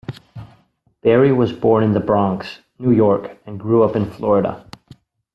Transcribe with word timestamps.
Barry 1.03 1.31
was 1.31 1.53
born 1.53 1.83
in 1.83 1.93
The 1.93 1.99
Bronx, 1.99 2.57
New 2.79 2.89
York, 2.89 3.37
and 3.45 3.59
grew 3.59 3.83
up 3.83 3.95
in 3.95 4.09
Florida. 4.09 4.65